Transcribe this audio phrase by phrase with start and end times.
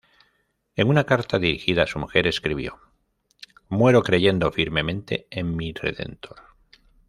[0.75, 2.79] En una carta dirigida a su mujer, escribió:
[3.69, 6.37] "Muero creyendo firmemente en mi Redentor".